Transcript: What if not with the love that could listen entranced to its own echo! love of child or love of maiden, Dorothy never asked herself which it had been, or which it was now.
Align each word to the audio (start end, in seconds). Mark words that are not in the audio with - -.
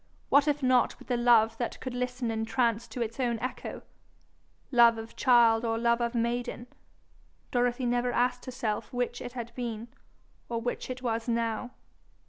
What 0.29 0.47
if 0.47 0.63
not 0.63 0.97
with 0.97 1.09
the 1.09 1.15
love 1.15 1.59
that 1.59 1.79
could 1.79 1.93
listen 1.93 2.31
entranced 2.31 2.89
to 2.93 3.03
its 3.03 3.19
own 3.19 3.37
echo! 3.37 3.83
love 4.71 4.97
of 4.97 5.15
child 5.15 5.63
or 5.63 5.77
love 5.77 6.01
of 6.01 6.15
maiden, 6.15 6.65
Dorothy 7.51 7.85
never 7.85 8.11
asked 8.11 8.45
herself 8.45 8.91
which 8.91 9.21
it 9.21 9.33
had 9.33 9.53
been, 9.53 9.89
or 10.49 10.59
which 10.59 10.89
it 10.89 11.03
was 11.03 11.27
now. 11.27 11.69